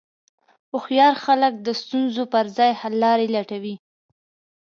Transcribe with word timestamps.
هوښیار 0.71 1.13
خلک 1.25 1.53
د 1.59 1.67
ستونزو 1.81 2.23
پر 2.33 2.45
ځای 2.57 2.71
حللارې 2.81 3.27
لټوي. 3.35 3.75